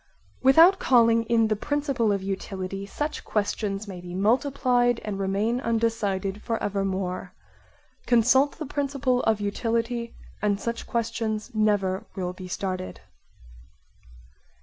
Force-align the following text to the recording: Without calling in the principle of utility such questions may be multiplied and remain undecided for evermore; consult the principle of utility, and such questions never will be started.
Without 0.41 0.79
calling 0.79 1.25
in 1.25 1.47
the 1.47 1.55
principle 1.55 2.11
of 2.11 2.23
utility 2.23 2.87
such 2.87 3.23
questions 3.23 3.87
may 3.87 4.01
be 4.01 4.15
multiplied 4.15 4.99
and 5.05 5.19
remain 5.19 5.61
undecided 5.61 6.41
for 6.41 6.57
evermore; 6.57 7.35
consult 8.07 8.57
the 8.57 8.65
principle 8.65 9.21
of 9.25 9.39
utility, 9.39 10.15
and 10.41 10.59
such 10.59 10.87
questions 10.87 11.53
never 11.53 12.07
will 12.15 12.33
be 12.33 12.47
started. 12.47 13.01